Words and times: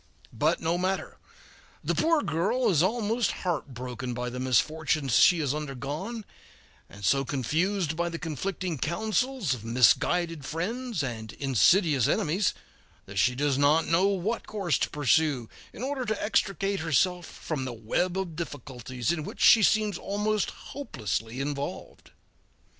But 0.33 0.59
no 0.61 0.79
matter, 0.79 1.19
the 1.83 1.93
poor 1.93 2.23
girl 2.23 2.71
is 2.71 2.81
almost 2.81 3.31
heartbroken 3.43 4.15
by 4.15 4.31
the 4.31 4.39
misfortunes 4.39 5.19
she 5.19 5.37
has 5.41 5.53
undergone, 5.53 6.25
and 6.89 7.05
so 7.05 7.23
confused 7.23 7.95
by 7.95 8.09
the 8.09 8.17
conflicting 8.17 8.79
counsels 8.79 9.53
of 9.53 9.63
misguided 9.63 10.43
friends 10.43 11.03
and 11.03 11.33
insidious 11.33 12.07
enemies 12.07 12.55
that 13.05 13.19
she 13.19 13.35
does 13.35 13.59
not 13.59 13.85
know 13.85 14.07
what 14.07 14.47
course 14.47 14.79
to 14.79 14.89
pursue 14.89 15.47
in 15.71 15.83
order 15.83 16.03
to 16.03 16.19
extricate 16.23 16.79
herself 16.79 17.27
from 17.27 17.65
the 17.65 17.71
web 17.73 18.17
of 18.17 18.35
difficulties 18.35 19.11
in 19.11 19.23
which 19.23 19.39
she 19.41 19.61
seems 19.61 19.99
almost 19.99 20.49
hopelessly 20.73 21.39
involved. 21.39 22.09